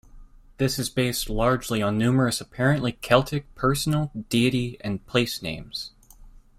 This 0.57 0.79
is 0.79 0.89
based 0.89 1.29
largely 1.29 1.79
on 1.83 1.95
numerous 1.99 2.41
apparently 2.41 2.91
Celtic 2.93 3.53
personal, 3.53 4.09
deity, 4.29 4.77
and 4.81 5.05
place 5.05 5.43
names. 5.43 5.91